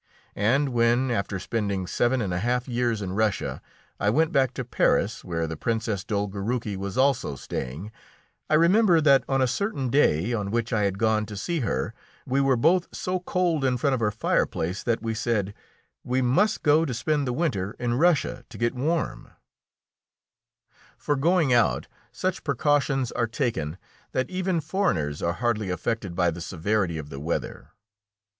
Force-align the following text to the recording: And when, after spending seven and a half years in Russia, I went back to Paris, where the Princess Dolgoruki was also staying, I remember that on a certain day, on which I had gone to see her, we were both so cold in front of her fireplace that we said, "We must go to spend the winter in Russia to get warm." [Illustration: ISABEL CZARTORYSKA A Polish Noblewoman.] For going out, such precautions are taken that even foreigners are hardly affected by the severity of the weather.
And 0.35 0.69
when, 0.69 1.11
after 1.11 1.37
spending 1.37 1.85
seven 1.85 2.21
and 2.23 2.33
a 2.33 2.39
half 2.39 2.67
years 2.67 3.03
in 3.03 3.13
Russia, 3.13 3.61
I 3.99 4.09
went 4.09 4.31
back 4.31 4.51
to 4.55 4.65
Paris, 4.65 5.23
where 5.23 5.45
the 5.45 5.55
Princess 5.55 6.03
Dolgoruki 6.03 6.75
was 6.75 6.97
also 6.97 7.35
staying, 7.35 7.91
I 8.49 8.55
remember 8.55 8.99
that 8.99 9.23
on 9.29 9.43
a 9.43 9.47
certain 9.47 9.91
day, 9.91 10.33
on 10.33 10.49
which 10.49 10.73
I 10.73 10.85
had 10.85 10.97
gone 10.97 11.27
to 11.27 11.37
see 11.37 11.59
her, 11.59 11.93
we 12.25 12.41
were 12.41 12.55
both 12.55 12.87
so 12.91 13.19
cold 13.19 13.63
in 13.63 13.77
front 13.77 13.93
of 13.93 13.99
her 13.99 14.09
fireplace 14.09 14.81
that 14.81 15.03
we 15.03 15.13
said, 15.13 15.53
"We 16.03 16.19
must 16.19 16.63
go 16.63 16.83
to 16.83 16.95
spend 16.95 17.27
the 17.27 17.31
winter 17.31 17.75
in 17.77 17.93
Russia 17.99 18.43
to 18.49 18.57
get 18.57 18.73
warm." 18.73 19.29
[Illustration: 20.97 20.97
ISABEL 20.97 20.97
CZARTORYSKA 20.97 21.03
A 21.03 21.05
Polish 21.05 21.19
Noblewoman.] 21.19 21.19
For 21.19 21.21
going 21.21 21.53
out, 21.81 21.87
such 22.11 22.43
precautions 22.43 23.11
are 23.11 23.27
taken 23.27 23.77
that 24.13 24.31
even 24.31 24.61
foreigners 24.61 25.21
are 25.21 25.33
hardly 25.33 25.69
affected 25.69 26.15
by 26.15 26.31
the 26.31 26.41
severity 26.41 26.97
of 26.97 27.09
the 27.09 27.19
weather. 27.19 27.69